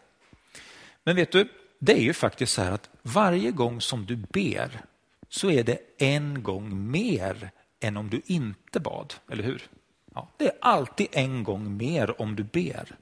Men 1.04 1.16
vet 1.16 1.32
du, 1.32 1.48
det 1.78 1.92
är 1.92 2.02
ju 2.02 2.12
faktiskt 2.12 2.52
så 2.52 2.62
här 2.62 2.72
att 2.72 2.90
varje 3.02 3.50
gång 3.50 3.80
som 3.80 4.06
du 4.06 4.16
ber 4.16 4.80
så 5.28 5.50
är 5.50 5.64
det 5.64 5.78
en 5.98 6.42
gång 6.42 6.90
mer 6.90 7.50
än 7.80 7.96
om 7.96 8.10
du 8.10 8.22
inte 8.26 8.80
bad, 8.80 9.14
eller 9.28 9.44
hur? 9.44 9.68
Ja, 10.14 10.28
det 10.36 10.46
är 10.46 10.58
alltid 10.60 11.06
en 11.12 11.44
gång 11.44 11.76
mer 11.76 12.20
om 12.20 12.36
du 12.36 12.42
ber. 12.42 12.96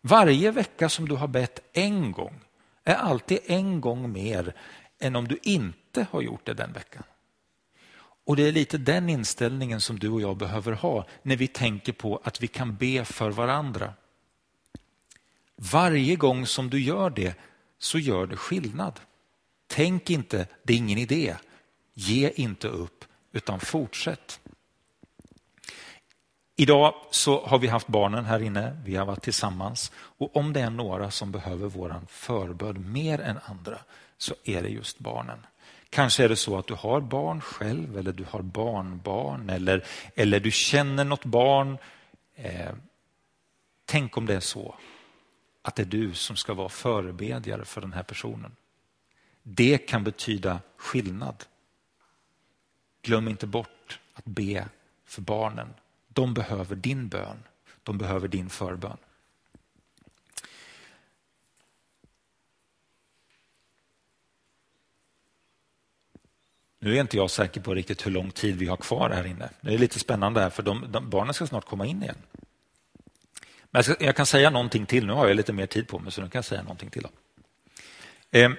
Varje 0.00 0.50
vecka 0.50 0.88
som 0.88 1.08
du 1.08 1.14
har 1.14 1.28
bett 1.28 1.60
en 1.72 2.12
gång 2.12 2.40
är 2.84 2.94
alltid 2.94 3.38
en 3.46 3.80
gång 3.80 4.12
mer 4.12 4.54
än 4.98 5.16
om 5.16 5.28
du 5.28 5.38
inte 5.42 6.06
har 6.10 6.22
gjort 6.22 6.46
det 6.46 6.54
den 6.54 6.72
veckan. 6.72 7.02
Och 8.24 8.36
Det 8.36 8.48
är 8.48 8.52
lite 8.52 8.78
den 8.78 9.08
inställningen 9.08 9.80
som 9.80 9.98
du 9.98 10.08
och 10.08 10.20
jag 10.20 10.36
behöver 10.36 10.72
ha 10.72 11.06
när 11.22 11.36
vi 11.36 11.48
tänker 11.48 11.92
på 11.92 12.20
att 12.24 12.42
vi 12.42 12.46
kan 12.46 12.76
be 12.76 13.04
för 13.04 13.30
varandra. 13.30 13.92
Varje 15.56 16.16
gång 16.16 16.46
som 16.46 16.70
du 16.70 16.82
gör 16.82 17.10
det 17.10 17.38
så 17.78 17.98
gör 17.98 18.26
det 18.26 18.36
skillnad. 18.36 19.00
Tänk 19.66 20.10
inte, 20.10 20.46
det 20.62 20.72
är 20.72 20.76
ingen 20.76 20.98
idé. 20.98 21.36
Ge 21.94 22.30
inte 22.30 22.68
upp, 22.68 23.04
utan 23.32 23.60
fortsätt. 23.60 24.40
Idag 26.56 26.94
så 27.10 27.46
har 27.46 27.58
vi 27.58 27.68
haft 27.68 27.86
barnen 27.86 28.24
här 28.24 28.42
inne, 28.42 28.76
vi 28.84 28.96
har 28.96 29.06
varit 29.06 29.22
tillsammans 29.22 29.92
och 29.96 30.36
om 30.36 30.52
det 30.52 30.60
är 30.60 30.70
några 30.70 31.10
som 31.10 31.32
behöver 31.32 31.68
våran 31.68 32.06
förbön 32.06 32.92
mer 32.92 33.20
än 33.20 33.38
andra 33.44 33.78
så 34.18 34.34
är 34.44 34.62
det 34.62 34.68
just 34.68 34.98
barnen. 34.98 35.46
Kanske 35.94 36.24
är 36.24 36.28
det 36.28 36.36
så 36.36 36.58
att 36.58 36.66
du 36.66 36.74
har 36.74 37.00
barn 37.00 37.40
själv 37.40 37.98
eller 37.98 38.12
du 38.12 38.24
har 38.30 38.42
barnbarn 38.42 39.50
eller, 39.50 39.84
eller 40.14 40.40
du 40.40 40.50
känner 40.50 41.04
något 41.04 41.24
barn. 41.24 41.78
Eh, 42.34 42.72
tänk 43.84 44.16
om 44.16 44.26
det 44.26 44.34
är 44.34 44.40
så 44.40 44.74
att 45.62 45.74
det 45.74 45.82
är 45.82 45.86
du 45.86 46.14
som 46.14 46.36
ska 46.36 46.54
vara 46.54 46.68
förebedjare 46.68 47.64
för 47.64 47.80
den 47.80 47.92
här 47.92 48.02
personen. 48.02 48.56
Det 49.42 49.78
kan 49.78 50.04
betyda 50.04 50.60
skillnad. 50.76 51.44
Glöm 53.02 53.28
inte 53.28 53.46
bort 53.46 54.00
att 54.14 54.24
be 54.24 54.68
för 55.04 55.22
barnen. 55.22 55.74
De 56.08 56.34
behöver 56.34 56.76
din 56.76 57.08
bön. 57.08 57.42
De 57.82 57.98
behöver 57.98 58.28
din 58.28 58.50
förbön. 58.50 58.98
Nu 66.84 66.96
är 66.96 67.00
inte 67.00 67.16
jag 67.16 67.30
säker 67.30 67.60
på 67.60 67.74
riktigt 67.74 68.06
hur 68.06 68.10
lång 68.10 68.30
tid 68.30 68.56
vi 68.56 68.66
har 68.66 68.76
kvar 68.76 69.10
här 69.10 69.26
inne. 69.26 69.50
Det 69.60 69.74
är 69.74 69.78
lite 69.78 69.98
spännande 69.98 70.40
här 70.40 70.50
för 70.50 70.62
de, 70.62 70.84
de, 70.92 71.10
barnen 71.10 71.34
ska 71.34 71.46
snart 71.46 71.64
komma 71.64 71.86
in 71.86 72.02
igen. 72.02 72.16
Men 73.70 73.78
jag, 73.78 73.84
ska, 73.84 74.04
jag, 74.04 74.16
kan 74.16 74.26
säga 74.26 74.50
någonting 74.50 74.86
till. 74.86 75.06
Nu 75.06 75.12
har 75.12 75.28
jag 75.28 75.36
lite 75.36 75.52
mer 75.52 75.66
tid 75.66 75.88
på 75.88 75.98
mig 75.98 76.12
så 76.12 76.20
nu 76.22 76.28
kan 76.28 76.38
jag 76.38 76.44
säga 76.44 76.62
någonting 76.62 76.90
till. 76.90 77.06
Eh, 78.30 78.50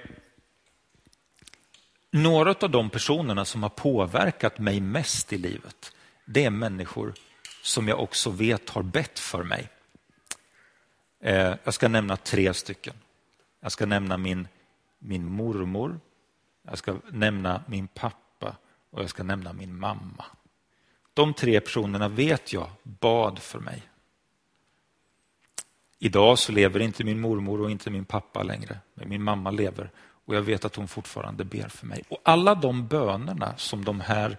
några 2.12 2.56
av 2.62 2.70
de 2.70 2.90
personerna 2.90 3.46
som 3.46 3.64
har 3.64 3.70
påverkat 3.70 4.60
mig 4.60 4.80
mest 4.80 5.34
i 5.34 5.38
livet 5.38 5.94
det 6.26 6.46
är 6.46 6.50
människor 6.50 7.14
som 7.62 7.88
jag 7.88 8.00
också 8.00 8.30
vet 8.30 8.70
har 8.70 8.84
bett 8.84 9.20
för 9.20 9.44
mig. 9.44 9.70
Eh, 11.24 11.56
jag 11.64 11.74
ska 11.74 11.88
nämna 11.88 12.18
tre 12.18 12.54
stycken. 12.54 12.94
Jag 13.62 13.72
ska 13.72 13.86
nämna 13.86 14.18
min, 14.18 14.48
min 15.00 15.26
mormor, 15.26 16.00
jag 16.68 16.78
ska 16.78 16.96
nämna 17.12 17.64
min 17.68 17.88
pappa 17.88 18.56
och 18.90 19.02
jag 19.02 19.10
ska 19.10 19.24
nämna 19.24 19.54
min 19.54 19.80
mamma. 19.80 20.26
De 21.14 21.34
tre 21.34 21.60
personerna 21.60 22.08
vet 22.08 22.54
jag 22.54 22.70
bad 22.84 23.40
för 23.40 23.60
mig. 23.60 23.84
Idag 26.00 26.40
så 26.40 26.52
lever 26.52 26.80
inte 26.80 27.04
min 27.04 27.20
mormor 27.20 27.62
och 27.62 27.72
inte 27.72 27.90
min 27.90 28.06
pappa 28.06 28.44
längre, 28.44 28.78
men 28.94 29.10
min 29.10 29.24
mamma 29.24 29.52
lever 29.52 29.92
och 30.26 30.36
jag 30.36 30.42
vet 30.42 30.66
att 30.66 30.76
hon 30.76 30.88
fortfarande 30.88 31.44
ber 31.44 31.68
för 31.68 31.86
mig. 31.86 32.04
Och 32.10 32.22
alla 32.24 32.56
de 32.56 32.88
bönerna 32.88 33.54
som 33.58 33.86
de 33.86 34.00
här 34.00 34.38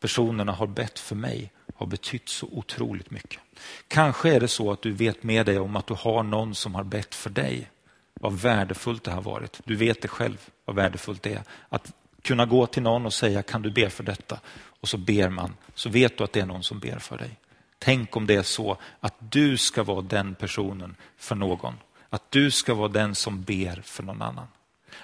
personerna 0.00 0.52
har 0.52 0.66
bett 0.66 0.98
för 0.98 1.16
mig 1.16 1.52
har 1.74 1.86
betytt 1.86 2.28
så 2.28 2.46
otroligt 2.52 3.10
mycket. 3.10 3.40
Kanske 3.88 4.34
är 4.34 4.40
det 4.40 4.48
så 4.48 4.72
att 4.72 4.82
du 4.82 4.92
vet 4.92 5.22
med 5.22 5.46
dig 5.46 5.58
om 5.58 5.76
att 5.76 5.86
du 5.86 5.94
har 5.94 6.22
någon 6.22 6.54
som 6.54 6.74
har 6.74 6.84
bett 6.84 7.14
för 7.14 7.30
dig. 7.30 7.70
Vad 8.20 8.32
värdefullt 8.32 9.04
det 9.04 9.10
har 9.10 9.22
varit. 9.22 9.60
Du 9.64 9.76
vet 9.76 10.02
det 10.02 10.08
själv 10.08 10.50
vad 10.64 10.76
värdefullt 10.76 11.22
det 11.22 11.32
är. 11.32 11.42
Att 11.68 11.92
kunna 12.22 12.46
gå 12.46 12.66
till 12.66 12.82
någon 12.82 13.06
och 13.06 13.14
säga 13.14 13.42
kan 13.42 13.62
du 13.62 13.70
be 13.70 13.90
för 13.90 14.04
detta? 14.04 14.40
Och 14.80 14.88
så 14.88 14.96
ber 14.98 15.28
man, 15.28 15.54
så 15.74 15.88
vet 15.88 16.18
du 16.18 16.24
att 16.24 16.32
det 16.32 16.40
är 16.40 16.46
någon 16.46 16.62
som 16.62 16.78
ber 16.78 16.98
för 16.98 17.18
dig. 17.18 17.30
Tänk 17.78 18.16
om 18.16 18.26
det 18.26 18.34
är 18.34 18.42
så 18.42 18.76
att 19.00 19.14
du 19.18 19.56
ska 19.56 19.82
vara 19.82 20.00
den 20.00 20.34
personen 20.34 20.96
för 21.16 21.34
någon. 21.34 21.74
Att 22.10 22.30
du 22.30 22.50
ska 22.50 22.74
vara 22.74 22.88
den 22.88 23.14
som 23.14 23.42
ber 23.42 23.80
för 23.84 24.02
någon 24.02 24.22
annan. 24.22 24.46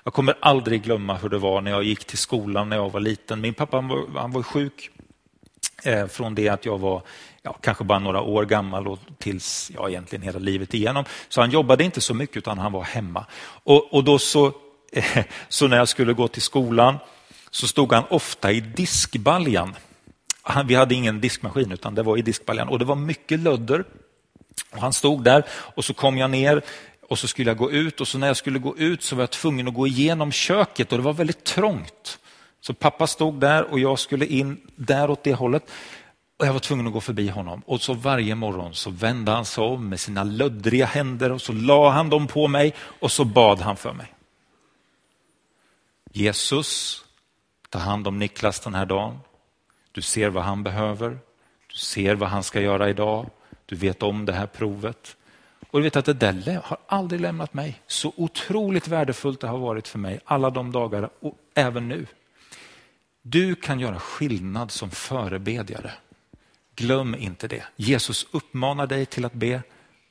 Jag 0.04 0.14
kommer 0.14 0.35
aldrig 0.40 0.83
glömma 0.83 1.16
hur 1.16 1.28
det 1.28 1.38
var 1.38 1.61
när 1.61 1.71
jag 1.71 1.85
gick 1.85 2.04
till 2.04 2.19
skolan 2.19 2.69
när 2.69 2.76
jag 2.76 2.90
var 2.90 3.00
liten. 3.00 3.40
Min 3.40 3.54
pappa 3.54 3.76
han 3.76 3.88
var, 3.88 4.07
han 4.14 4.33
var 4.33 4.42
sjuk 4.42 4.90
eh, 5.85 6.07
från 6.07 6.35
det 6.35 6.49
att 6.49 6.66
jag 6.66 6.78
var 6.78 7.02
ja, 7.42 7.52
kanske 7.61 7.84
bara 7.84 7.99
några 7.99 8.20
år 8.20 8.44
gammal 8.44 8.88
och 8.88 8.99
tills 9.18 9.70
ja, 9.75 9.88
egentligen 9.88 10.22
hela 10.22 10.38
livet 10.38 10.75
igenom. 10.75 11.04
Så 11.28 11.40
han 11.40 11.50
jobbade 11.50 11.84
inte 11.84 12.00
så 12.00 12.14
mycket 12.14 12.37
utan 12.37 12.58
han 12.58 12.72
var 12.72 12.82
hemma. 12.82 13.26
Och, 13.42 13.94
och 13.94 14.04
då 14.04 14.18
så, 14.18 14.52
så 15.49 15.68
när 15.68 15.76
jag 15.76 15.88
skulle 15.88 16.12
gå 16.12 16.28
till 16.28 16.42
skolan 16.42 16.99
så 17.50 17.66
stod 17.66 17.92
han 17.92 18.04
ofta 18.11 18.52
i 18.52 18.61
diskbaljan. 18.61 19.76
Han, 20.42 20.66
vi 20.66 20.75
hade 20.75 20.94
ingen 20.94 21.20
diskmaskin 21.20 21.72
utan 21.72 21.94
det 21.94 22.02
var 22.02 22.16
i 22.16 22.22
diskbaljan 22.22 22.68
och 22.68 22.78
det 22.78 22.84
var 22.84 22.96
mycket 22.96 23.40
lödder. 23.40 23.84
Och 24.70 24.80
han 24.80 24.92
stod 24.92 25.25
där 25.25 25.44
och 25.50 25.84
så 25.84 25.94
kom 25.94 26.18
jag 26.18 26.30
ner 26.30 26.62
och 27.08 27.18
så 27.18 27.28
skulle 27.28 27.50
jag 27.50 27.58
gå 27.58 27.70
ut 27.70 28.00
och 28.00 28.08
så 28.08 28.18
när 28.18 28.26
jag 28.26 28.37
skulle 28.37 28.58
gå 28.58 28.76
ut 28.76 29.02
så 29.02 29.16
var 29.16 29.22
jag 29.22 29.30
tvungen 29.30 29.68
att 29.68 29.75
gå 29.75 29.87
igenom 29.87 30.32
köket 30.32 30.92
och 30.92 30.99
det 30.99 31.04
var 31.04 31.12
väldigt 31.12 31.44
trångt. 31.44 32.18
Så 32.61 32.75
pappa 32.75 33.06
stod 33.06 33.40
där 33.40 33.62
och 33.62 33.78
jag 33.78 33.99
skulle 33.99 34.26
in 34.26 34.61
där 34.76 35.11
åt 35.11 35.25
det 35.25 35.34
hållet. 35.34 35.70
Och 36.36 36.46
jag 36.46 36.52
var 36.52 36.60
tvungen 36.60 36.86
att 36.86 36.92
gå 36.92 37.00
förbi 37.00 37.28
honom 37.28 37.62
och 37.66 37.80
så 37.80 37.94
varje 37.94 38.34
morgon 38.34 38.74
så 38.74 38.90
vände 38.90 39.32
han 39.32 39.44
sig 39.44 39.64
om 39.64 39.88
med 39.88 40.00
sina 40.00 40.24
löddriga 40.24 40.86
händer 40.86 41.32
och 41.32 41.42
så 41.42 41.52
la 41.52 41.90
han 41.90 42.10
dem 42.10 42.26
på 42.26 42.48
mig 42.48 42.74
och 42.78 43.12
så 43.12 43.24
bad 43.24 43.60
han 43.60 43.76
för 43.76 43.92
mig. 43.92 44.12
Jesus, 46.12 47.04
ta 47.68 47.78
hand 47.78 48.08
om 48.08 48.18
Niklas 48.18 48.60
den 48.60 48.74
här 48.74 48.86
dagen. 48.86 49.18
Du 49.92 50.02
ser 50.02 50.28
vad 50.28 50.44
han 50.44 50.62
behöver. 50.62 51.18
Du 51.66 51.76
ser 51.76 52.14
vad 52.14 52.28
han 52.28 52.42
ska 52.42 52.60
göra 52.60 52.90
idag. 52.90 53.30
Du 53.66 53.76
vet 53.76 54.02
om 54.02 54.24
det 54.24 54.32
här 54.32 54.46
provet. 54.46 55.16
Och 55.70 55.78
du 55.78 55.82
vet 55.82 55.96
att 55.96 56.04
det 56.04 56.12
där 56.12 56.60
har 56.64 56.78
aldrig 56.86 57.20
lämnat 57.20 57.54
mig. 57.54 57.80
Så 57.86 58.12
otroligt 58.16 58.88
värdefullt 58.88 59.40
det 59.40 59.48
har 59.48 59.58
varit 59.58 59.88
för 59.88 59.98
mig 59.98 60.20
alla 60.24 60.50
de 60.50 60.72
dagarna 60.72 61.10
och 61.20 61.38
även 61.54 61.88
nu. 61.88 62.06
Du 63.22 63.54
kan 63.54 63.80
göra 63.80 64.00
skillnad 64.00 64.70
som 64.70 64.90
förebedjare. 64.90 65.92
Glöm 66.76 67.14
inte 67.14 67.49
det. 67.49 67.64
Jesus 67.76 68.26
uppmanar 68.31 68.87
dig 68.87 69.07
till 69.07 69.25
att 69.25 69.33
be. 69.33 69.62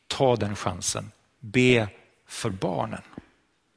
Ta 0.07 0.35
den 0.35 0.55
chansen. 0.55 1.11
Be 1.39 1.87
för 2.27 2.49
barnen. 2.49 3.01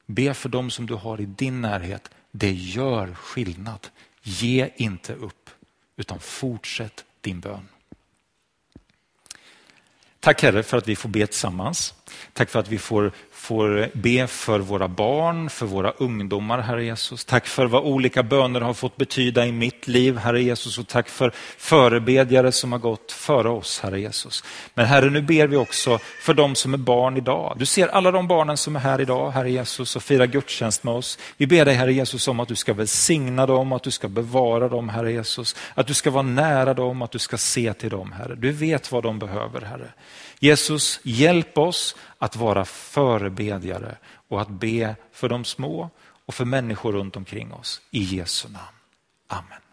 Be 0.05 0.33
för 0.33 0.49
dem 0.49 0.71
som 0.71 0.85
du 0.85 0.93
har 0.93 1.21
i 1.21 1.25
din 1.25 1.61
närhet. 1.61 2.09
Det 2.31 2.51
gör 2.51 3.13
skillnad. 3.13 3.87
Ge 4.21 4.69
inte 4.75 5.13
upp, 5.13 5.49
utan 5.95 6.19
fortsätt 6.19 7.05
din 7.21 7.39
bön. 7.39 7.67
Tack 10.19 10.43
Herre 10.43 10.63
för 10.63 10.77
att 10.77 10.87
vi 10.87 10.95
får 10.95 11.09
be 11.09 11.27
tillsammans. 11.27 11.93
Tack 12.33 12.49
för 12.49 12.59
att 12.59 12.67
vi 12.67 12.77
får, 12.77 13.11
får 13.45 13.89
be 13.93 14.27
för 14.27 14.59
våra 14.59 14.87
barn, 14.87 15.49
för 15.49 15.65
våra 15.65 15.91
ungdomar, 15.91 16.59
Herre 16.59 16.85
Jesus. 16.85 17.25
Tack 17.25 17.47
för 17.47 17.65
vad 17.65 17.83
olika 17.83 18.23
böner 18.23 18.61
har 18.61 18.73
fått 18.73 18.97
betyda 18.97 19.45
i 19.45 19.51
mitt 19.51 19.87
liv, 19.87 20.17
Herre 20.17 20.43
Jesus. 20.43 20.77
Och 20.77 20.87
tack 20.87 21.09
för 21.09 21.31
förebedjare 21.57 22.51
som 22.51 22.71
har 22.71 22.79
gått 22.79 23.11
före 23.11 23.49
oss, 23.49 23.79
Herre 23.79 23.99
Jesus. 23.99 24.43
Men 24.73 24.85
Herre, 24.85 25.09
nu 25.09 25.21
ber 25.21 25.47
vi 25.47 25.57
också 25.57 25.99
för 26.21 26.33
de 26.33 26.55
som 26.55 26.73
är 26.73 26.77
barn 26.77 27.17
idag. 27.17 27.55
Du 27.59 27.65
ser 27.65 27.87
alla 27.87 28.11
de 28.11 28.27
barnen 28.27 28.57
som 28.57 28.75
är 28.75 28.79
här 28.79 29.01
idag, 29.01 29.31
Herre 29.31 29.51
Jesus, 29.51 29.95
och 29.95 30.03
firar 30.03 30.25
gudstjänst 30.25 30.83
med 30.83 30.93
oss. 30.93 31.19
Vi 31.37 31.47
ber 31.47 31.65
dig, 31.65 31.73
Herre 31.73 31.93
Jesus, 31.93 32.27
om 32.27 32.39
att 32.39 32.47
du 32.47 32.55
ska 32.55 32.73
välsigna 32.73 33.45
dem, 33.45 33.73
att 33.73 33.83
du 33.83 33.91
ska 33.91 34.07
bevara 34.07 34.69
dem, 34.69 34.89
Herre 34.89 35.11
Jesus. 35.11 35.55
Att 35.73 35.87
du 35.87 35.93
ska 35.93 36.11
vara 36.11 36.23
nära 36.23 36.73
dem, 36.73 37.01
att 37.01 37.11
du 37.11 37.19
ska 37.19 37.37
se 37.37 37.73
till 37.73 37.89
dem, 37.89 38.11
Herre. 38.11 38.35
Du 38.35 38.51
vet 38.51 38.91
vad 38.91 39.03
de 39.03 39.19
behöver, 39.19 39.61
Herre. 39.61 39.87
Jesus, 40.39 40.99
hjälp 41.03 41.57
oss 41.57 41.95
att 42.17 42.35
vara 42.35 42.65
förebedjare 42.65 43.97
och 44.27 44.41
att 44.41 44.49
be 44.49 44.95
för 45.11 45.29
de 45.29 45.45
små 45.45 45.89
och 46.25 46.33
för 46.33 46.45
människor 46.45 46.91
runt 46.91 47.15
omkring 47.15 47.53
oss. 47.53 47.81
I 47.91 48.03
Jesu 48.03 48.49
namn. 48.49 48.65
Amen. 49.27 49.64